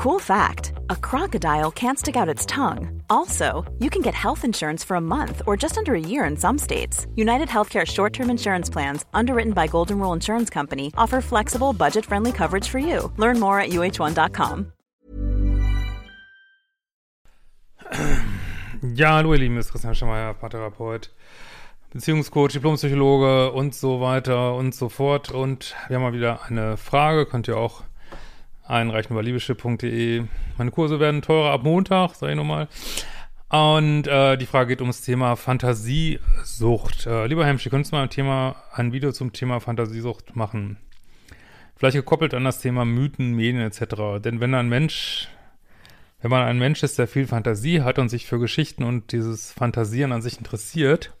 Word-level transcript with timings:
Cool 0.00 0.18
fact 0.18 0.72
a 0.88 0.96
crocodile 0.96 1.70
can't 1.70 1.98
stick 1.98 2.16
out 2.16 2.26
its 2.26 2.46
tongue. 2.46 3.02
Also, 3.10 3.70
you 3.80 3.90
can 3.90 4.00
get 4.00 4.14
health 4.14 4.46
insurance 4.46 4.82
for 4.82 4.94
a 4.94 5.00
month 5.00 5.42
or 5.46 5.58
just 5.58 5.76
under 5.76 5.94
a 5.94 6.00
year 6.00 6.24
in 6.24 6.38
some 6.38 6.56
states. 6.56 7.06
United 7.16 7.48
Healthcare 7.48 7.86
short 7.86 8.14
term 8.14 8.30
insurance 8.30 8.70
plans, 8.70 9.04
underwritten 9.12 9.52
by 9.52 9.66
Golden 9.66 9.98
Rule 9.98 10.14
Insurance 10.14 10.48
Company, 10.48 10.90
offer 10.96 11.20
flexible, 11.20 11.74
budget 11.74 12.06
friendly 12.06 12.32
coverage 12.32 12.66
for 12.66 12.78
you. 12.78 13.12
Learn 13.18 13.38
more 13.38 13.60
at 13.60 13.72
uh1.com. 13.72 14.72
Ja, 18.94 19.16
hallo, 19.16 19.34
ihr 19.34 19.40
Lieben, 19.40 19.58
ist 19.58 19.70
Christian 19.70 19.94
Schemeier, 19.94 20.32
Paartherapeut, 20.32 21.10
Beziehungscoach, 21.92 22.52
Diplompsychologe 22.52 23.52
und 23.52 23.74
so 23.74 24.00
weiter 24.00 24.54
und 24.54 24.74
so 24.74 24.88
fort. 24.88 25.30
Und 25.30 25.76
wir 25.88 25.96
haben 25.96 26.04
mal 26.04 26.14
wieder 26.14 26.40
eine 26.46 26.78
Frage, 26.78 27.26
könnt 27.26 27.48
ihr 27.48 27.58
auch 27.58 27.82
einreichen 28.70 29.12
über 29.12 29.22
liebeschip.de. 29.22 30.24
Meine 30.58 30.70
Kurse 30.70 31.00
werden 31.00 31.22
teurer 31.22 31.52
ab 31.52 31.62
Montag, 31.62 32.14
sag 32.14 32.30
ich 32.30 32.36
nochmal. 32.36 32.68
Und 33.50 34.06
äh, 34.06 34.36
die 34.36 34.46
Frage 34.46 34.68
geht 34.68 34.80
ums 34.80 35.02
Thema 35.02 35.34
Fantasiesucht. 35.34 37.06
Äh, 37.06 37.26
lieber 37.26 37.44
Hemsch, 37.44 37.66
ihr 37.66 37.70
könntest 37.70 37.92
mal 37.92 38.04
ein 38.04 38.10
Thema, 38.10 38.54
ein 38.72 38.92
Video 38.92 39.10
zum 39.10 39.32
Thema 39.32 39.58
Fantasiesucht 39.58 40.36
machen. 40.36 40.76
Vielleicht 41.74 41.96
gekoppelt 41.96 42.32
an 42.32 42.44
das 42.44 42.60
Thema 42.60 42.84
Mythen, 42.84 43.34
Medien 43.34 43.62
etc. 43.62 44.22
Denn 44.22 44.38
wenn 44.40 44.54
ein 44.54 44.68
Mensch, 44.68 45.28
wenn 46.20 46.30
man 46.30 46.46
ein 46.46 46.58
Mensch 46.58 46.82
ist, 46.84 46.98
der 46.98 47.08
viel 47.08 47.26
Fantasie 47.26 47.82
hat 47.82 47.98
und 47.98 48.08
sich 48.08 48.26
für 48.26 48.38
Geschichten 48.38 48.84
und 48.84 49.10
dieses 49.10 49.52
Fantasieren 49.52 50.12
an 50.12 50.22
sich 50.22 50.38
interessiert, 50.38 51.12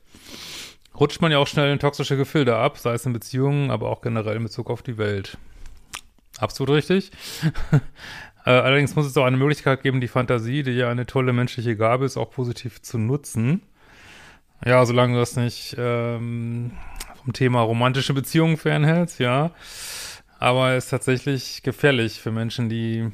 rutscht 0.98 1.20
man 1.22 1.32
ja 1.32 1.38
auch 1.38 1.48
schnell 1.48 1.72
in 1.72 1.80
toxische 1.80 2.16
Gefilde 2.16 2.56
ab, 2.56 2.78
sei 2.78 2.92
es 2.92 3.06
in 3.06 3.12
Beziehungen, 3.12 3.70
aber 3.70 3.88
auch 3.88 4.02
generell 4.02 4.36
in 4.36 4.44
Bezug 4.44 4.70
auf 4.70 4.82
die 4.82 4.98
Welt. 4.98 5.36
Absolut 6.40 6.74
richtig. 6.76 7.10
Äh, 8.46 8.52
allerdings 8.52 8.96
muss 8.96 9.04
es 9.04 9.14
auch 9.18 9.26
eine 9.26 9.36
Möglichkeit 9.36 9.82
geben, 9.82 10.00
die 10.00 10.08
Fantasie, 10.08 10.62
die 10.62 10.70
ja 10.70 10.88
eine 10.88 11.04
tolle 11.04 11.34
menschliche 11.34 11.76
Gabe 11.76 12.06
ist, 12.06 12.16
auch 12.16 12.30
positiv 12.30 12.80
zu 12.80 12.96
nutzen. 12.96 13.60
Ja, 14.64 14.86
solange 14.86 15.12
du 15.12 15.20
das 15.20 15.36
nicht 15.36 15.76
ähm, 15.78 16.72
vom 17.22 17.34
Thema 17.34 17.60
romantische 17.60 18.14
Beziehungen 18.14 18.56
fernhältst, 18.56 19.20
ja. 19.20 19.50
Aber 20.38 20.70
es 20.70 20.84
ist 20.84 20.90
tatsächlich 20.90 21.62
gefährlich 21.62 22.18
für 22.18 22.30
Menschen, 22.30 22.70
die 22.70 23.12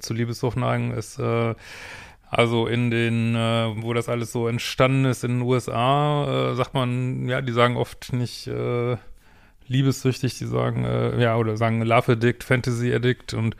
zu 0.00 0.12
Liebessucht 0.12 0.58
neigen, 0.58 0.92
ist 0.92 1.18
äh, 1.18 1.54
also 2.30 2.66
in 2.66 2.90
den, 2.90 3.34
äh, 3.34 3.72
wo 3.82 3.94
das 3.94 4.10
alles 4.10 4.32
so 4.32 4.48
entstanden 4.48 5.06
ist 5.06 5.24
in 5.24 5.38
den 5.38 5.42
USA, 5.42 6.50
äh, 6.52 6.54
sagt 6.56 6.74
man, 6.74 7.26
ja, 7.26 7.40
die 7.40 7.52
sagen 7.52 7.78
oft 7.78 8.12
nicht 8.12 8.48
äh, 8.48 8.98
liebessüchtig, 9.68 10.38
die 10.38 10.46
sagen, 10.46 10.84
äh, 10.84 11.20
ja, 11.20 11.36
oder 11.36 11.56
sagen 11.56 11.82
Love 11.82 12.12
Addict, 12.12 12.44
Fantasy 12.44 12.92
Addict 12.92 13.34
und 13.34 13.56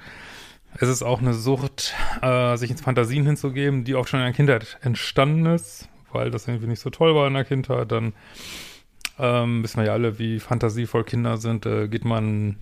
es 0.74 0.88
ist 0.88 1.02
auch 1.02 1.20
eine 1.20 1.34
Sucht, 1.34 1.94
äh, 2.22 2.56
sich 2.56 2.70
ins 2.70 2.82
Fantasien 2.82 3.26
hinzugeben, 3.26 3.84
die 3.84 3.94
auch 3.94 4.06
schon 4.06 4.20
in 4.20 4.26
der 4.26 4.34
Kindheit 4.34 4.78
entstanden 4.82 5.46
ist, 5.46 5.88
weil 6.12 6.30
das 6.30 6.46
irgendwie 6.46 6.66
nicht 6.66 6.80
so 6.80 6.90
toll 6.90 7.14
war 7.14 7.26
in 7.26 7.34
der 7.34 7.44
Kindheit, 7.44 7.90
dann 7.90 8.12
ähm, 9.18 9.62
wissen 9.62 9.78
wir 9.78 9.86
ja 9.86 9.92
alle, 9.92 10.18
wie 10.18 10.40
fantasievoll 10.40 11.04
Kinder 11.04 11.36
sind, 11.36 11.66
äh, 11.66 11.88
geht 11.88 12.04
man 12.04 12.56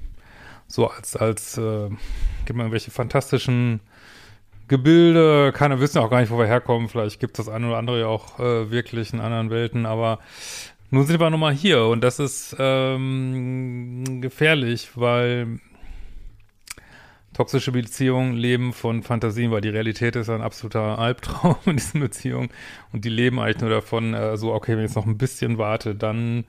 so 0.67 0.89
als, 0.89 1.17
als, 1.17 1.59
äh, 1.59 1.89
gibt 2.45 2.57
man 2.57 2.67
irgendwelche 2.67 2.91
fantastischen 2.91 3.81
Gebilde, 4.69 5.53
keiner 5.53 5.79
wissen 5.81 5.99
auch 5.99 6.11
gar 6.11 6.21
nicht, 6.21 6.31
wo 6.31 6.39
wir 6.39 6.47
herkommen, 6.47 6.89
vielleicht 6.89 7.21
gibt 7.21 7.39
es 7.39 7.47
das 7.47 7.55
eine 7.55 7.69
oder 7.69 7.79
andere 7.79 8.01
ja 8.01 8.07
auch 8.07 8.41
äh, 8.41 8.71
wirklich 8.71 9.13
in 9.13 9.21
anderen 9.21 9.51
Welten, 9.51 9.87
aber 9.87 10.19
nun 10.91 11.07
sind 11.07 11.21
wir 11.21 11.31
nochmal 11.31 11.55
hier 11.55 11.85
und 11.85 12.03
das 12.03 12.19
ist 12.19 12.57
ähm, 12.59 14.21
gefährlich, 14.21 14.91
weil 14.95 15.61
toxische 17.37 17.73
Beziehungen 17.73 18.35
leben 18.35 18.73
von 18.73 19.03
Fantasien, 19.03 19.51
weil 19.51 19.61
die 19.61 19.69
Realität 19.69 20.17
ist 20.17 20.31
ein 20.31 20.41
absoluter 20.41 20.99
Albtraum 20.99 21.57
in 21.67 21.77
diesen 21.77 22.01
Beziehungen 22.01 22.49
und 22.93 23.05
die 23.05 23.11
leben 23.11 23.39
eigentlich 23.39 23.61
nur 23.61 23.71
davon, 23.71 24.15
äh, 24.15 24.37
so, 24.37 24.55
okay, 24.55 24.73
wenn 24.73 24.85
ich 24.85 24.91
jetzt 24.91 24.97
noch 24.97 25.07
ein 25.07 25.19
bisschen 25.19 25.59
warte, 25.59 25.95
dann 25.95 26.45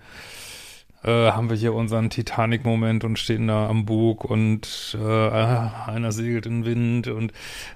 äh, 1.03 1.31
haben 1.31 1.49
wir 1.49 1.57
hier 1.57 1.73
unseren 1.73 2.09
Titanic-Moment 2.09 3.03
und 3.03 3.19
stehen 3.19 3.47
da 3.47 3.67
am 3.67 3.85
Bug 3.85 4.23
und 4.23 4.97
äh, 4.99 5.29
einer 5.29 6.11
segelt 6.11 6.45
in 6.45 6.63
den 6.63 6.65
Wind 6.65 7.07
und, 7.07 7.33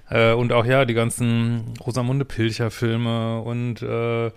äh, 0.09 0.33
und 0.33 0.53
auch 0.53 0.65
ja, 0.65 0.85
die 0.85 0.93
ganzen 0.93 1.73
Rosamunde 1.85 2.25
Pilcher-Filme 2.25 3.41
und 3.41 3.81
äh, 3.81 4.31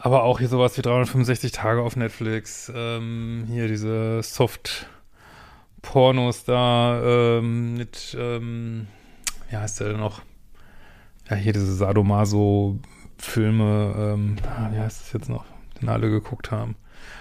aber 0.00 0.22
auch 0.22 0.38
hier 0.38 0.48
sowas 0.48 0.78
wie 0.78 0.82
365 0.82 1.52
Tage 1.52 1.82
auf 1.82 1.96
Netflix. 1.96 2.72
Ähm, 2.74 3.44
hier 3.48 3.68
diese 3.68 4.22
Soft-Pornos 4.22 6.44
da 6.44 7.02
ähm, 7.02 7.74
mit, 7.74 8.16
ähm, 8.18 8.86
wie 9.50 9.56
heißt 9.56 9.80
der 9.80 9.88
denn 9.88 10.00
noch? 10.00 10.22
Ja, 11.28 11.36
hier 11.36 11.52
diese 11.52 11.74
Sadomaso-Filme. 11.74 13.94
Ähm, 13.98 14.36
ah, 14.46 14.70
wie 14.72 14.78
heißt 14.78 15.02
das 15.02 15.12
jetzt 15.12 15.28
noch? 15.28 15.44
Den 15.80 15.88
alle 15.88 16.10
geguckt 16.10 16.50
haben. 16.50 16.74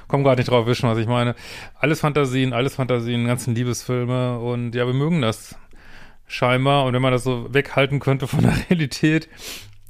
Komm 0.07 0.23
gerade 0.23 0.39
nicht 0.39 0.49
drauf 0.49 0.65
wischen, 0.67 0.89
was 0.89 0.97
ich 0.97 1.07
meine. 1.07 1.35
Alles 1.75 1.99
Fantasien, 1.99 2.53
alles 2.53 2.75
Fantasien, 2.75 3.25
ganzen 3.25 3.53
Liebesfilme 3.55 4.39
und 4.39 4.73
ja, 4.73 4.87
wir 4.87 4.93
mögen 4.93 5.21
das 5.21 5.55
scheinbar. 6.27 6.85
Und 6.85 6.93
wenn 6.93 7.01
man 7.01 7.11
das 7.11 7.23
so 7.23 7.53
weghalten 7.53 7.99
könnte 7.99 8.27
von 8.27 8.41
der 8.41 8.55
Realität, 8.69 9.27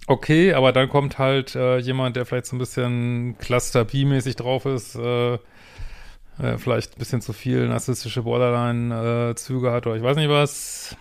okay, 0.08 0.54
aber 0.54 0.72
dann 0.72 0.90
kommt 0.90 1.20
halt 1.20 1.56
äh, 1.56 1.78
jemand, 1.78 2.16
der 2.16 2.26
vielleicht 2.26 2.48
so 2.48 2.56
ein 2.56 2.60
bisschen 2.60 3.38
Cluster 3.38 3.86
B-mäßig 3.86 4.36
drauf 4.36 4.66
ist, 4.66 4.96
äh, 4.96 5.34
äh, 5.34 6.58
vielleicht 6.58 6.96
ein 6.96 7.00
bisschen 7.00 7.22
zu 7.22 7.34
viel 7.34 7.68
narzisstische 7.68 8.24
Borderline-Züge 8.24 9.72
hat 9.72 9.86
oder 9.86 9.96
ich 9.96 10.04
weiß 10.04 10.18
nicht 10.18 10.30
was. 10.30 10.96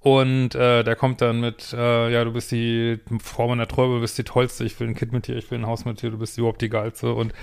Und 0.00 0.54
äh, 0.54 0.84
der 0.84 0.94
kommt 0.94 1.20
dann 1.20 1.40
mit, 1.40 1.72
äh, 1.72 2.12
ja, 2.12 2.22
du 2.24 2.32
bist 2.32 2.52
die 2.52 3.00
Frau 3.20 3.48
meiner 3.48 3.66
Träume, 3.66 3.96
du 3.96 4.00
bist 4.02 4.16
die 4.16 4.22
Tollste, 4.22 4.64
ich 4.64 4.78
will 4.78 4.86
ein 4.86 4.94
Kind 4.94 5.12
mit 5.12 5.26
dir, 5.26 5.36
ich 5.36 5.50
will 5.50 5.58
ein 5.58 5.66
Haus 5.66 5.84
mit 5.84 6.00
dir, 6.00 6.10
du 6.10 6.18
bist 6.18 6.38
überhaupt 6.38 6.62
die 6.62 6.68
Geilste 6.68 7.12
und 7.12 7.34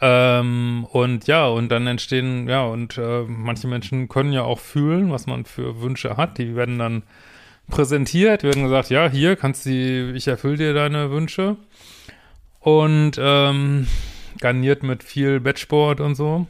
ähm, 0.00 0.86
und 0.92 1.26
ja, 1.26 1.46
und 1.48 1.68
dann 1.68 1.86
entstehen, 1.86 2.48
ja, 2.48 2.62
und 2.62 2.96
äh, 2.96 3.24
manche 3.26 3.66
Menschen 3.66 4.08
können 4.08 4.32
ja 4.32 4.44
auch 4.44 4.60
fühlen, 4.60 5.10
was 5.10 5.26
man 5.26 5.44
für 5.44 5.82
Wünsche 5.82 6.16
hat. 6.16 6.38
Die 6.38 6.54
werden 6.54 6.78
dann 6.78 7.02
präsentiert, 7.70 8.42
werden 8.42 8.64
gesagt, 8.64 8.90
ja, 8.90 9.08
hier 9.08 9.36
kannst 9.36 9.66
du, 9.66 10.12
ich 10.14 10.28
erfülle 10.28 10.56
dir 10.56 10.74
deine 10.74 11.10
Wünsche. 11.10 11.56
Und 12.60 13.12
ähm, 13.18 13.86
garniert 14.40 14.82
mit 14.82 15.02
viel 15.02 15.40
Bettsport 15.40 16.00
und 16.00 16.14
so. 16.14 16.46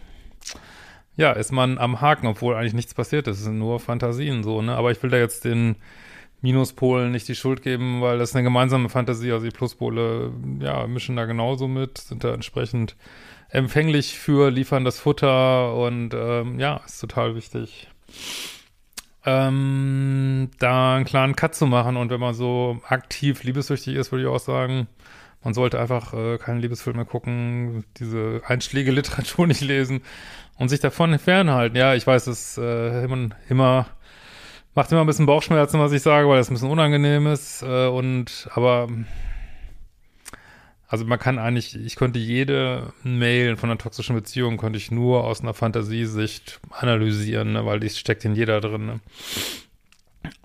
Ja, 1.16 1.32
ist 1.32 1.53
man 1.53 1.78
am 1.78 2.00
Haken, 2.00 2.26
obwohl 2.26 2.54
eigentlich 2.54 2.75
nichts 2.75 2.94
passiert 2.94 3.28
ist. 3.28 3.38
Es 3.38 3.44
sind 3.44 3.59
nur 3.59 3.78
Fantasien 3.78 4.42
so, 4.42 4.62
ne? 4.62 4.75
Aber 4.75 4.91
ich 4.91 5.03
will 5.03 5.10
da 5.10 5.19
jetzt 5.19 5.44
den 5.44 5.76
Minuspolen 6.41 7.12
nicht 7.12 7.28
die 7.28 7.34
Schuld 7.34 7.62
geben, 7.62 8.00
weil 8.00 8.19
das 8.19 8.30
ist 8.30 8.36
eine 8.36 8.44
gemeinsame 8.44 8.88
Fantasie. 8.88 9.30
Also 9.30 9.44
die 9.44 9.53
Pluspole, 9.53 10.32
ja, 10.60 10.86
mischen 10.86 11.16
da 11.16 11.26
genauso 11.26 11.69
mit, 11.69 11.98
sind 11.98 12.25
da 12.25 12.32
entsprechend 12.32 12.97
empfänglich 13.50 14.19
für, 14.19 14.50
liefern 14.50 14.84
das 14.84 14.98
Futter 14.98 15.75
und 15.75 16.14
ähm, 16.14 16.59
ja, 16.59 16.80
ist 16.86 17.00
total 17.00 17.34
wichtig 17.34 17.88
ähm, 19.26 20.50
da 20.58 20.97
einen 20.97 21.04
klaren 21.04 21.36
Cut 21.36 21.54
zu 21.54 21.66
machen. 21.66 21.97
Und 21.97 22.10
wenn 22.10 22.20
man 22.20 22.34
so 22.34 22.81
aktiv 22.88 23.42
liebessüchtig 23.42 23.94
ist, 23.97 24.12
würde 24.12 24.25
ich 24.25 24.28
auch 24.28 24.38
sagen, 24.38 24.88
man 25.42 25.54
sollte 25.54 25.81
einfach 25.81 26.12
äh, 26.12 26.38
keine 26.38 26.60
Liebesfilme 26.60 27.04
gucken, 27.04 27.84
diese 27.97 28.42
Einschläge 28.47 28.91
Literatur 28.91 29.47
nicht 29.48 29.62
lesen 29.62 30.03
und 30.59 30.69
sich 30.69 30.80
davon 30.80 31.19
fernhalten. 31.19 31.76
Ja, 31.76 31.94
ich 31.94 32.06
weiß, 32.06 32.26
es 32.26 32.59
äh, 32.59 33.04
immer, 33.04 33.30
immer 33.48 33.86
macht 34.75 34.92
immer 34.92 35.00
ein 35.03 35.06
bisschen 35.06 35.26
Bauchschmerzen, 35.26 35.80
was 35.80 35.92
ich 35.92 36.03
sage, 36.03 36.28
weil 36.28 36.38
das 36.38 36.50
ein 36.50 36.54
bisschen 36.54 36.70
unangenehm 36.70 37.26
ist. 37.26 37.62
Äh, 37.62 37.86
und 37.86 38.48
aber 38.54 38.88
also 40.91 41.05
man 41.05 41.21
kann 41.21 41.39
eigentlich, 41.39 41.77
ich 41.77 41.95
könnte 41.95 42.19
jede 42.19 42.93
Mail 43.05 43.56
von 43.56 43.71
einer 43.71 43.78
toxischen 43.78 44.17
Beziehung 44.17 44.56
könnte 44.56 44.77
ich 44.77 44.91
nur 44.91 45.23
aus 45.23 45.41
einer 45.41 45.55
Fantasiesicht 45.55 46.61
analysieren, 46.71 47.53
ne, 47.53 47.65
weil 47.65 47.78
die 47.78 47.89
steckt 47.91 48.25
in 48.25 48.34
jeder 48.34 48.61
drin. 48.61 48.87
Ne. 48.87 49.01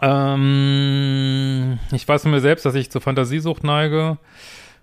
Ähm, 0.04 1.80
ich 1.92 2.08
weiß 2.08 2.22
von 2.22 2.32
mir 2.32 2.42
selbst, 2.42 2.64
dass 2.64 2.76
ich 2.76 2.92
zur 2.92 3.02
Fantasiesucht 3.02 3.64
neige, 3.64 4.20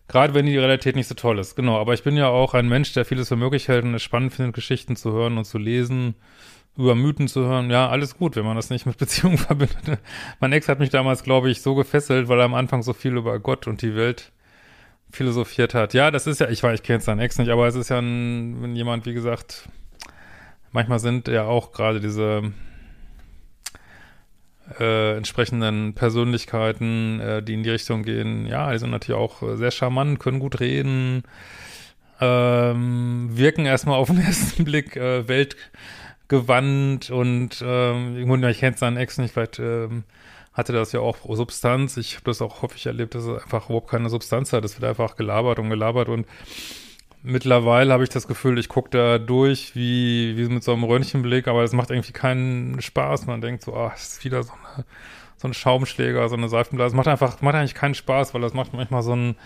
gerade 0.08 0.34
wenn 0.34 0.46
die 0.46 0.58
Realität 0.58 0.96
nicht 0.96 1.06
so 1.06 1.14
toll 1.14 1.38
ist. 1.38 1.54
Genau, 1.54 1.78
aber 1.78 1.94
ich 1.94 2.02
bin 2.02 2.16
ja 2.16 2.26
auch 2.26 2.54
ein 2.54 2.68
Mensch, 2.68 2.92
der 2.92 3.04
vieles 3.04 3.28
für 3.28 3.36
möglich 3.36 3.68
hält 3.68 3.84
und 3.84 3.94
es 3.94 4.02
spannend 4.02 4.34
findet, 4.34 4.56
Geschichten 4.56 4.96
zu 4.96 5.12
hören 5.12 5.38
und 5.38 5.44
zu 5.44 5.58
lesen, 5.58 6.16
über 6.76 6.96
Mythen 6.96 7.28
zu 7.28 7.42
hören. 7.42 7.70
Ja, 7.70 7.88
alles 7.88 8.18
gut, 8.18 8.34
wenn 8.34 8.44
man 8.44 8.56
das 8.56 8.70
nicht 8.70 8.84
mit 8.84 8.98
Beziehungen 8.98 9.38
verbindet. 9.38 10.00
Mein 10.40 10.52
Ex 10.52 10.68
hat 10.68 10.80
mich 10.80 10.90
damals, 10.90 11.22
glaube 11.22 11.52
ich, 11.52 11.62
so 11.62 11.76
gefesselt, 11.76 12.26
weil 12.26 12.40
er 12.40 12.46
am 12.46 12.54
Anfang 12.54 12.82
so 12.82 12.94
viel 12.94 13.16
über 13.16 13.38
Gott 13.38 13.68
und 13.68 13.80
die 13.80 13.94
Welt 13.94 14.32
philosophiert 15.12 15.74
hat. 15.74 15.94
Ja, 15.94 16.10
das 16.10 16.26
ist 16.26 16.40
ja, 16.40 16.48
ich 16.48 16.62
weiß, 16.62 16.80
ich 16.80 16.82
kenne 16.82 16.96
jetzt 16.96 17.04
seinen 17.04 17.20
Ex 17.20 17.38
nicht, 17.38 17.50
aber 17.50 17.66
es 17.68 17.74
ist 17.74 17.90
ja 17.90 17.98
ein, 17.98 18.62
wenn 18.62 18.74
jemand, 18.74 19.06
wie 19.06 19.14
gesagt, 19.14 19.68
manchmal 20.72 20.98
sind 20.98 21.28
ja 21.28 21.44
auch 21.44 21.72
gerade 21.72 22.00
diese 22.00 22.52
äh, 24.80 25.16
entsprechenden 25.16 25.94
Persönlichkeiten, 25.94 27.20
äh, 27.20 27.42
die 27.42 27.54
in 27.54 27.62
die 27.62 27.70
Richtung 27.70 28.02
gehen, 28.02 28.46
ja, 28.46 28.72
die 28.72 28.78
sind 28.78 28.90
natürlich 28.90 29.20
auch 29.20 29.42
sehr 29.56 29.70
charmant, 29.70 30.18
können 30.18 30.40
gut 30.40 30.60
reden, 30.60 31.24
ähm, 32.20 33.28
wirken 33.32 33.66
erstmal 33.66 33.98
auf 33.98 34.08
den 34.08 34.20
ersten 34.24 34.64
Blick 34.64 34.96
äh, 34.96 35.28
Welt, 35.28 35.56
gewandt 36.32 37.10
und 37.10 37.62
ähm, 37.62 38.42
ich 38.44 38.58
kenne 38.58 38.76
seinen 38.78 38.96
Ex 38.96 39.18
nicht, 39.18 39.34
vielleicht 39.34 39.58
ähm, 39.58 40.04
hatte 40.52 40.72
das 40.72 40.92
ja 40.92 41.00
auch 41.00 41.16
Substanz. 41.28 41.96
Ich 41.96 42.14
habe 42.14 42.24
das 42.24 42.42
auch 42.42 42.62
häufig 42.62 42.86
erlebt, 42.86 43.14
dass 43.14 43.24
es 43.24 43.42
einfach 43.42 43.66
überhaupt 43.66 43.90
keine 43.90 44.10
Substanz 44.10 44.52
hat. 44.52 44.64
Es 44.64 44.80
wird 44.80 44.88
einfach 44.88 45.16
gelabert 45.16 45.58
und 45.58 45.70
gelabert 45.70 46.08
und 46.08 46.26
mittlerweile 47.22 47.92
habe 47.92 48.02
ich 48.02 48.10
das 48.10 48.26
Gefühl, 48.26 48.58
ich 48.58 48.68
gucke 48.68 48.90
da 48.90 49.18
durch 49.18 49.74
wie, 49.74 50.36
wie 50.36 50.52
mit 50.52 50.64
so 50.64 50.72
einem 50.72 50.84
Röntgenblick, 50.84 51.48
aber 51.48 51.62
es 51.62 51.72
macht 51.72 51.90
irgendwie 51.90 52.12
keinen 52.12 52.80
Spaß. 52.80 53.26
Man 53.26 53.40
denkt 53.40 53.62
so, 53.62 53.74
ah, 53.74 53.92
es 53.94 54.14
ist 54.14 54.24
wieder 54.24 54.42
so, 54.42 54.52
eine, 54.52 54.84
so 55.36 55.48
ein 55.48 55.54
Schaumschläger, 55.54 56.28
so 56.28 56.36
eine 56.36 56.48
Seifenblase. 56.48 56.88
Es 56.88 56.96
macht 56.96 57.08
einfach, 57.08 57.40
macht 57.40 57.54
eigentlich 57.54 57.74
keinen 57.74 57.94
Spaß, 57.94 58.34
weil 58.34 58.40
das 58.40 58.54
macht 58.54 58.72
manchmal 58.74 59.02
so 59.02 59.14
ein, 59.14 59.36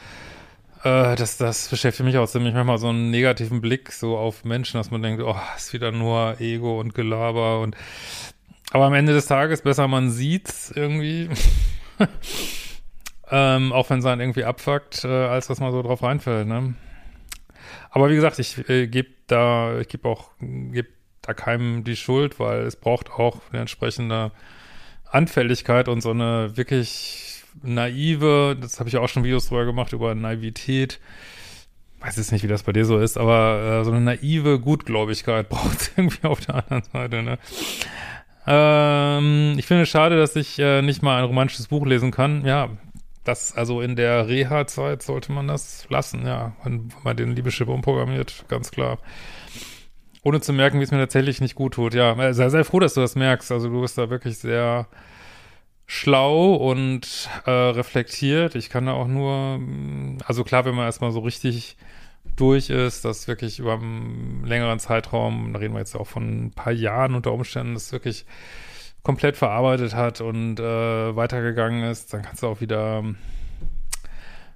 äh, 0.83 1.17
das, 1.17 1.37
das 1.37 1.69
beschäftigt 1.69 2.05
mich 2.05 2.17
auch 2.19 2.29
ziemlich 2.29 2.55
manchmal 2.55 2.79
so 2.79 2.89
einen 2.89 3.11
negativen 3.11 3.61
Blick 3.61 3.93
so 3.93 4.17
auf 4.17 4.45
Menschen, 4.45 4.79
dass 4.79 4.91
man 4.91 5.03
denkt, 5.03 5.23
oh, 5.23 5.37
ist 5.57 5.73
wieder 5.73 5.93
nur 5.93 6.41
Ego 6.41 6.81
und 6.81 6.95
Gelaber 6.95 7.61
und 7.61 7.77
aber 8.77 8.85
am 8.85 8.93
Ende 8.93 9.15
des 9.15 9.25
Tages 9.25 9.63
besser 9.63 9.89
man 9.89 10.11
sieht's 10.11 10.71
irgendwie. 10.71 11.31
ähm, 13.31 13.73
auch 13.73 13.89
wenn 13.89 14.01
es 14.01 14.05
dann 14.05 14.21
irgendwie 14.21 14.45
abfuckt, 14.45 15.03
äh, 15.03 15.09
als 15.09 15.47
dass 15.47 15.61
man 15.61 15.73
so 15.73 15.81
drauf 15.81 16.03
reinfällt, 16.03 16.47
ne? 16.47 16.75
Aber 17.89 18.11
wie 18.11 18.17
gesagt, 18.17 18.39
ich 18.39 18.69
äh, 18.69 18.87
gebe 18.87 19.09
da, 19.29 19.81
ich 19.81 19.89
gebe 19.89 20.07
auch, 20.07 20.29
gebe 20.41 20.89
da 21.23 21.33
keinem 21.33 21.85
die 21.85 21.97
Schuld, 21.97 22.39
weil 22.39 22.65
es 22.65 22.77
braucht 22.77 23.11
auch 23.11 23.41
eine 23.51 23.63
entsprechende 23.63 24.31
Anfälligkeit 25.07 25.89
und 25.89 26.03
so 26.03 26.11
eine 26.11 26.55
wirklich 26.59 27.45
naive, 27.63 28.59
das 28.61 28.79
habe 28.79 28.91
ich 28.91 28.99
auch 28.99 29.09
schon 29.09 29.25
Videos 29.25 29.49
drüber 29.49 29.65
gemacht, 29.65 29.95
über 29.95 30.15
Naivität. 30.15 31.01
Weiß 32.01 32.19
jetzt 32.19 32.31
nicht, 32.31 32.45
wie 32.45 32.49
das 32.49 32.65
bei 32.65 32.73
dir 32.73 32.85
so 32.85 32.99
ist, 32.99 33.17
aber 33.17 33.81
äh, 33.81 33.85
so 33.85 33.91
eine 33.91 34.03
naive 34.03 34.61
Gutgläubigkeit 34.61 35.49
braucht 35.49 35.81
es 35.81 35.93
irgendwie 35.97 36.27
auf 36.27 36.41
der 36.41 36.57
anderen 36.57 36.83
Seite, 36.93 37.23
ne? 37.23 37.39
Ähm, 38.47 39.55
ich 39.59 39.67
finde 39.67 39.83
es 39.83 39.89
schade, 39.89 40.17
dass 40.17 40.37
ich 40.37 40.59
äh, 40.59 40.83
nicht 40.83 41.03
mal 41.03 41.19
ein 41.19 41.25
romantisches 41.25 41.69
Buch 41.69 41.85
lesen 41.85 42.11
kann. 42.11 42.45
Ja, 42.45 42.71
das, 43.25 43.57
also 43.57 43.81
in 43.81 43.97
der 43.97 44.29
Reha-Zeit 44.29 45.03
sollte 45.03 45.33
man 45.33 45.49
das 45.49 45.87
lassen, 45.91 46.25
ja, 46.27 46.53
wenn, 46.63 46.93
man 47.03 47.17
den 47.17 47.35
Liebeschip 47.35 47.69
umprogrammiert, 47.69 48.45
ganz 48.49 48.71
klar. 48.71 48.99
Ohne 50.23 50.41
zu 50.41 50.53
merken, 50.53 50.79
wie 50.81 50.85
es 50.85 50.91
mir 50.91 50.99
tatsächlich 50.99 51.41
nicht 51.41 51.55
gut 51.55 51.75
tut. 51.75 51.95
Ja, 51.95 52.13
äh, 52.21 52.35
sei, 52.35 52.49
sei 52.49 52.65
froh, 52.65 52.81
dass 52.81 52.95
du 52.95 53.01
das 53.01 53.15
merkst. 53.15 53.51
Also 53.53 53.69
du 53.69 53.81
bist 53.81 53.99
da 53.99 54.11
wirklich 54.11 54.39
sehr 54.39 54.87
schlau 55.87 56.55
und 56.55 57.29
äh, 57.47 57.51
reflektiert. 57.51 58.55
Ich 58.57 58.71
kann 58.71 58.87
da 58.87 58.93
auch 58.93 59.07
nur, 59.07 59.61
also 60.25 60.43
klar, 60.43 60.65
wenn 60.65 60.75
man 60.75 60.87
erstmal 60.87 61.13
so 61.13 61.21
richtig 61.21 61.77
durch 62.37 62.71
ist, 62.71 63.05
dass 63.05 63.29
wirklich 63.29 63.59
über 63.59 63.75
einen 63.75 64.45
längeren 64.45 64.79
Zeitraum, 64.79 65.53
da 65.53 65.59
reden 65.59 65.75
wir 65.75 65.81
jetzt 65.81 65.97
auch 65.97 66.07
von 66.07 66.47
ein 66.47 66.51
paar 66.53 66.73
Jahren 66.73 67.15
unter 67.15 67.33
Umständen, 67.33 67.75
das 67.75 67.93
wirklich 67.93 68.27
komplett 69.03 69.37
verarbeitet 69.37 69.95
hat 69.95 70.21
und 70.21 70.59
äh, 70.59 71.17
weitergegangen 71.17 71.85
ist, 71.85 72.13
dann 72.13 72.23
kannst 72.23 72.43
du 72.43 72.49
auch 72.49 72.61
wieder 72.61 72.99
ähm, 72.99 73.17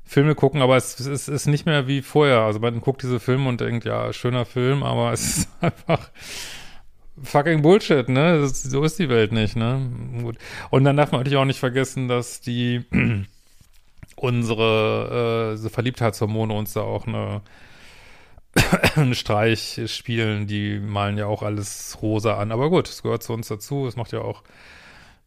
Filme 0.05 0.35
gucken, 0.35 0.61
aber 0.61 0.77
es, 0.77 0.99
es, 0.99 1.29
ist 1.29 1.47
nicht 1.47 1.67
mehr 1.67 1.87
wie 1.87 2.03
vorher. 2.03 2.41
Also 2.41 2.59
man 2.59 2.81
guckt 2.81 3.03
diese 3.03 3.21
Filme 3.21 3.49
und 3.49 3.61
denkt, 3.61 3.85
ja, 3.85 4.13
schöner 4.13 4.45
Film, 4.45 4.83
aber 4.83 5.13
es 5.13 5.39
ist 5.39 5.49
einfach 5.61 6.11
fucking 7.23 7.63
Bullshit, 7.63 8.09
ne? 8.09 8.41
Das, 8.41 8.63
so 8.63 8.83
ist 8.83 8.99
die 8.99 9.09
Welt 9.09 9.31
nicht, 9.31 9.55
ne? 9.55 9.89
Gut. 10.21 10.37
Und 10.71 10.83
dann 10.83 10.97
darf 10.97 11.13
man 11.13 11.21
natürlich 11.21 11.39
auch 11.39 11.45
nicht 11.45 11.61
vergessen, 11.61 12.09
dass 12.09 12.41
die 12.41 12.85
unsere 14.17 15.59
äh, 15.65 15.69
Verliebtheitshormone 15.69 16.53
uns 16.55 16.73
da 16.73 16.81
auch 16.81 17.07
eine 17.07 17.43
einen 18.97 19.15
Streich 19.15 19.81
spielen, 19.87 20.47
die 20.47 20.79
malen 20.79 21.19
ja 21.19 21.27
auch 21.27 21.43
alles 21.43 21.99
rosa 22.03 22.39
an. 22.39 22.53
Aber 22.53 22.71
gut, 22.71 22.89
es 22.89 23.03
gehört 23.03 23.23
zu 23.23 23.33
uns 23.33 23.49
dazu. 23.49 23.87
Es 23.87 23.97
macht 23.97 24.13
ja 24.13 24.21
auch 24.21 24.43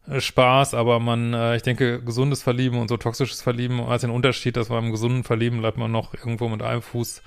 äh, 0.08 0.20
Spaß, 0.20 0.74
aber 0.74 1.00
man, 1.00 1.32
äh, 1.32 1.56
ich 1.56 1.62
denke, 1.62 2.02
gesundes 2.02 2.42
Verlieben 2.42 2.78
und 2.78 2.88
so 2.88 2.96
toxisches 2.96 3.40
Verlieben 3.42 3.80
als 3.80 4.02
den 4.02 4.10
Unterschied, 4.10 4.56
dass 4.56 4.68
beim 4.68 4.90
gesunden 4.90 5.24
Verlieben 5.24 5.60
bleibt 5.60 5.78
man 5.78 5.90
noch 5.90 6.14
irgendwo 6.14 6.48
mit 6.48 6.62
einem 6.62 6.82
Fuß 6.82 7.22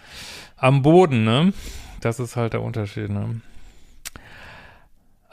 am 0.58 0.82
Boden, 0.82 1.24
ne? 1.24 1.54
Das 2.02 2.20
ist 2.20 2.36
halt 2.36 2.54
der 2.54 2.62
Unterschied, 2.62 3.10
ne? 3.10 3.42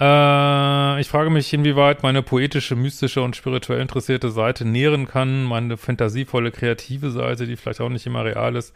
Äh, 0.00 1.00
ich 1.00 1.08
frage 1.08 1.30
mich, 1.30 1.52
inwieweit 1.52 2.02
meine 2.02 2.22
poetische, 2.22 2.74
mystische 2.74 3.22
und 3.22 3.36
spirituell 3.36 3.80
interessierte 3.80 4.30
Seite 4.30 4.64
nähren 4.64 5.06
kann, 5.06 5.44
meine 5.44 5.76
fantasievolle, 5.76 6.50
kreative 6.50 7.10
Seite, 7.10 7.46
die 7.46 7.56
vielleicht 7.56 7.80
auch 7.80 7.90
nicht 7.90 8.06
immer 8.06 8.24
real 8.24 8.56
ist, 8.56 8.74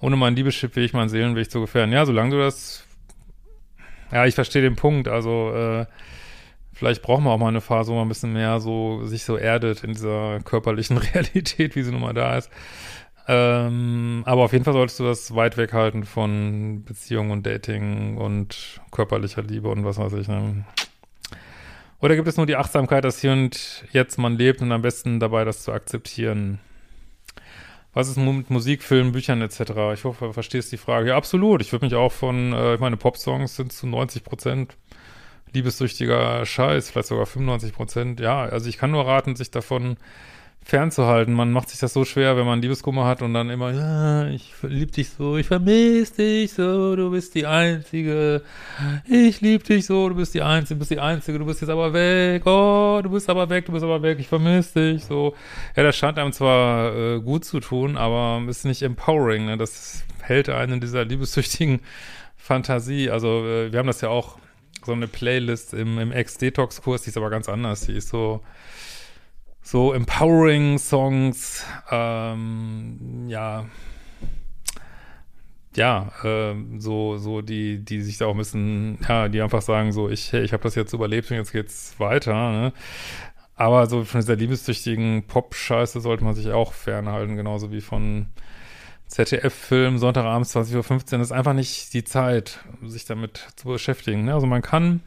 ohne 0.00 0.16
meinen 0.16 0.36
Liebeschip 0.36 0.76
will 0.76 0.84
ich 0.84 0.92
meinen 0.92 1.08
Seelenweg 1.08 1.50
zu 1.50 1.60
gefährden. 1.60 1.92
Ja, 1.92 2.04
solange 2.06 2.30
du 2.30 2.38
das, 2.38 2.84
ja, 4.12 4.26
ich 4.26 4.34
verstehe 4.34 4.62
den 4.62 4.76
Punkt, 4.76 5.08
also, 5.08 5.52
äh, 5.54 5.86
vielleicht 6.72 7.02
braucht 7.02 7.22
man 7.22 7.32
auch 7.32 7.38
mal 7.38 7.48
eine 7.48 7.60
Phase, 7.60 7.90
wo 7.90 7.96
man 7.96 8.06
ein 8.06 8.08
bisschen 8.08 8.32
mehr 8.32 8.60
so, 8.60 9.04
sich 9.04 9.24
so 9.24 9.36
erdet 9.36 9.82
in 9.84 9.92
dieser 9.92 10.40
körperlichen 10.40 10.98
Realität, 11.14 11.76
wie 11.76 11.82
sie 11.82 11.92
nun 11.92 12.02
mal 12.02 12.14
da 12.14 12.36
ist. 12.36 12.50
Ähm, 13.28 14.22
aber 14.24 14.42
auf 14.42 14.52
jeden 14.52 14.64
Fall 14.64 14.74
solltest 14.74 15.00
du 15.00 15.04
das 15.04 15.34
weit 15.34 15.56
weghalten 15.56 16.04
von 16.04 16.84
Beziehung 16.84 17.30
und 17.30 17.44
Dating 17.44 18.18
und 18.18 18.80
körperlicher 18.92 19.42
Liebe 19.42 19.68
und 19.68 19.84
was 19.84 19.98
weiß 19.98 20.12
ich, 20.12 20.28
ne? 20.28 20.64
Oder 22.00 22.14
gibt 22.14 22.28
es 22.28 22.36
nur 22.36 22.46
die 22.46 22.56
Achtsamkeit, 22.56 23.04
dass 23.04 23.20
hier 23.20 23.32
und 23.32 23.84
jetzt 23.90 24.18
man 24.18 24.36
lebt 24.36 24.60
und 24.60 24.70
am 24.70 24.82
besten 24.82 25.18
dabei 25.18 25.44
das 25.44 25.64
zu 25.64 25.72
akzeptieren? 25.72 26.60
Was 27.96 28.08
ist 28.08 28.18
mit 28.18 28.50
Musik, 28.50 28.82
Filmen, 28.82 29.12
Büchern 29.12 29.40
etc.? 29.40 29.70
Ich 29.94 30.04
hoffe, 30.04 30.26
du 30.26 30.32
verstehst 30.34 30.70
die 30.70 30.76
Frage. 30.76 31.08
Ja, 31.08 31.16
absolut. 31.16 31.62
Ich 31.62 31.72
würde 31.72 31.86
mich 31.86 31.94
auch 31.94 32.12
von, 32.12 32.52
äh, 32.52 32.74
ich 32.74 32.80
meine, 32.80 32.98
Popsongs 32.98 33.56
sind 33.56 33.72
zu 33.72 33.86
90 33.86 34.22
Prozent 34.22 34.76
liebessüchtiger 35.54 36.44
Scheiß, 36.44 36.90
vielleicht 36.90 37.08
sogar 37.08 37.24
95 37.24 37.72
Prozent. 37.72 38.20
Ja, 38.20 38.44
also 38.44 38.68
ich 38.68 38.76
kann 38.76 38.90
nur 38.90 39.06
raten, 39.06 39.34
sich 39.34 39.50
davon 39.50 39.96
fernzuhalten. 40.66 41.32
Man 41.32 41.52
macht 41.52 41.68
sich 41.68 41.78
das 41.78 41.92
so 41.92 42.04
schwer, 42.04 42.36
wenn 42.36 42.44
man 42.44 42.60
Liebeskummer 42.60 43.04
hat 43.06 43.22
und 43.22 43.32
dann 43.34 43.50
immer, 43.50 43.70
ja, 43.70 44.26
ich 44.26 44.52
lieb 44.62 44.90
dich 44.90 45.10
so, 45.10 45.36
ich 45.36 45.46
vermisse 45.46 46.16
dich 46.16 46.54
so, 46.54 46.96
du 46.96 47.12
bist 47.12 47.36
die 47.36 47.46
Einzige, 47.46 48.42
ich 49.08 49.40
lieb 49.40 49.62
dich 49.62 49.86
so, 49.86 50.08
du 50.08 50.16
bist 50.16 50.34
die 50.34 50.42
Einzige, 50.42 50.74
du 50.74 50.78
bist 50.80 50.90
die 50.90 50.98
Einzige, 50.98 51.38
du 51.38 51.46
bist 51.46 51.60
jetzt 51.60 51.70
aber 51.70 51.92
weg, 51.92 52.44
oh, 52.46 52.98
du 53.00 53.10
bist 53.10 53.30
aber 53.30 53.48
weg, 53.48 53.66
du 53.66 53.72
bist 53.72 53.84
aber 53.84 54.02
weg, 54.02 54.18
ich 54.18 54.26
vermisse 54.26 54.92
dich, 54.92 55.04
so. 55.04 55.36
Ja, 55.76 55.84
das 55.84 55.96
scheint 55.96 56.18
einem 56.18 56.32
zwar 56.32 56.96
äh, 56.96 57.20
gut 57.20 57.44
zu 57.44 57.60
tun, 57.60 57.96
aber 57.96 58.42
ist 58.48 58.64
nicht 58.64 58.82
empowering, 58.82 59.46
ne? 59.46 59.56
das 59.56 60.02
hält 60.20 60.48
einen 60.48 60.72
in 60.72 60.80
dieser 60.80 61.04
liebessüchtigen 61.04 61.78
Fantasie. 62.36 63.08
Also 63.08 63.46
äh, 63.46 63.70
wir 63.70 63.78
haben 63.78 63.86
das 63.86 64.00
ja 64.00 64.08
auch, 64.08 64.36
so 64.84 64.92
eine 64.92 65.08
Playlist 65.08 65.74
im, 65.74 65.98
im 65.98 66.12
Ex-Detox-Kurs, 66.12 67.02
die 67.02 67.10
ist 67.10 67.16
aber 67.16 67.28
ganz 67.28 67.48
anders, 67.48 67.86
die 67.86 67.92
ist 67.92 68.08
so 68.08 68.40
so 69.66 69.92
empowering 69.92 70.78
Songs, 70.78 71.66
ähm, 71.90 73.26
ja, 73.26 73.66
ja, 75.74 76.12
äh, 76.22 76.54
so, 76.78 77.18
so 77.18 77.42
die, 77.42 77.84
die 77.84 78.00
sich 78.00 78.16
da 78.18 78.26
auch 78.26 78.36
bisschen, 78.36 78.98
ja, 79.08 79.28
die 79.28 79.42
einfach 79.42 79.62
sagen 79.62 79.90
so, 79.90 80.08
ich, 80.08 80.32
ich 80.32 80.52
habe 80.52 80.62
das 80.62 80.76
jetzt 80.76 80.92
überlebt 80.92 81.32
und 81.32 81.38
jetzt 81.38 81.50
geht's 81.50 81.98
weiter, 81.98 82.32
ne? 82.52 82.72
Aber 83.56 83.86
so 83.86 84.04
von 84.04 84.20
dieser 84.20 84.36
liebessüchtigen 84.36 85.24
Pop-Scheiße 85.26 86.00
sollte 86.00 86.22
man 86.22 86.36
sich 86.36 86.50
auch 86.50 86.72
fernhalten, 86.72 87.34
genauso 87.34 87.72
wie 87.72 87.80
von 87.80 88.26
ZDF-Film 89.08 89.98
Sonntagabends 89.98 90.54
20.15 90.54 90.76
Uhr. 90.76 90.98
Das 91.18 91.28
ist 91.28 91.32
einfach 91.32 91.54
nicht 91.54 91.92
die 91.92 92.04
Zeit, 92.04 92.60
sich 92.84 93.04
damit 93.04 93.48
zu 93.56 93.66
beschäftigen. 93.68 94.26
Ne? 94.26 94.34
Also 94.34 94.46
man 94.46 94.62
kann 94.62 95.00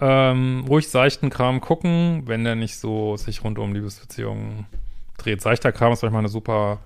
ähm, 0.00 0.64
ruhig 0.68 0.88
seichten 0.88 1.30
Kram 1.30 1.60
gucken, 1.60 2.22
wenn 2.26 2.44
der 2.44 2.54
nicht 2.54 2.76
so 2.78 3.16
sich 3.16 3.44
rund 3.44 3.58
um 3.58 3.74
Liebesbeziehungen 3.74 4.66
dreht. 5.18 5.42
Seichter 5.42 5.72
Kram 5.72 5.92
ist 5.92 6.02
manchmal 6.02 6.20
eine 6.20 6.28
super 6.28 6.78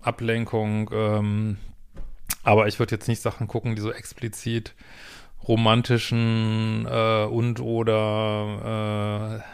Ablenkung, 0.00 0.90
ähm, 0.92 1.58
aber 2.42 2.68
ich 2.68 2.78
würde 2.78 2.94
jetzt 2.94 3.08
nicht 3.08 3.20
Sachen 3.20 3.48
gucken, 3.48 3.74
die 3.74 3.82
so 3.82 3.92
explizit 3.92 4.74
romantischen 5.46 6.86
äh, 6.90 7.24
und 7.24 7.60
oder 7.60 9.44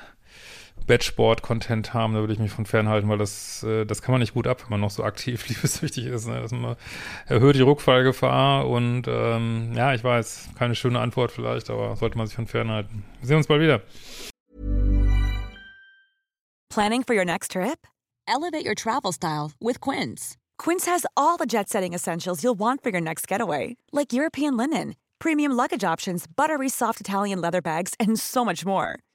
Batchboard-Content 0.86 1.94
haben, 1.94 2.14
da 2.14 2.20
würde 2.20 2.32
ich 2.32 2.38
mich 2.38 2.50
von 2.50 2.66
fernhalten, 2.66 3.08
weil 3.08 3.18
das, 3.18 3.62
äh, 3.62 3.84
das 3.84 4.02
kann 4.02 4.12
man 4.12 4.20
nicht 4.20 4.34
gut 4.34 4.46
ab, 4.46 4.62
wenn 4.62 4.70
man 4.70 4.80
noch 4.80 4.90
so 4.90 5.04
aktiv 5.04 5.48
liebeswichtig 5.48 6.06
ist. 6.06 6.26
Ne? 6.26 6.40
Das 6.40 6.52
erhöht 7.26 7.56
die 7.56 7.62
Rückfallgefahr 7.62 8.68
und 8.68 9.04
ähm, 9.08 9.72
ja, 9.74 9.94
ich 9.94 10.04
weiß, 10.04 10.50
keine 10.58 10.74
schöne 10.74 11.00
Antwort 11.00 11.32
vielleicht, 11.32 11.70
aber 11.70 11.96
sollte 11.96 12.18
man 12.18 12.26
sich 12.26 12.36
von 12.36 12.46
fernhalten. 12.46 13.04
Wir 13.20 13.28
sehen 13.28 13.36
uns 13.36 13.46
bald 13.46 13.60
wieder. 13.60 13.82
Planning 16.70 17.02
for 17.02 17.14
your 17.14 17.24
next 17.24 17.52
trip? 17.52 17.86
Elevate 18.26 18.64
your 18.64 18.74
travel 18.74 19.12
style 19.12 19.52
with 19.60 19.78
Quince. 19.80 20.38
Quince 20.58 20.86
has 20.86 21.04
all 21.16 21.36
the 21.36 21.44
jet-setting 21.44 21.92
essentials 21.92 22.42
you'll 22.42 22.58
want 22.58 22.82
for 22.82 22.90
your 22.90 23.00
next 23.00 23.28
getaway, 23.28 23.76
like 23.92 24.12
European 24.12 24.56
linen, 24.56 24.94
premium 25.18 25.52
luggage 25.52 25.84
options, 25.84 26.26
buttery 26.26 26.68
soft 26.68 27.00
Italian 27.00 27.40
leather 27.40 27.60
bags, 27.60 27.94
and 28.00 28.18
so 28.18 28.44
much 28.44 28.64
more. 28.64 28.98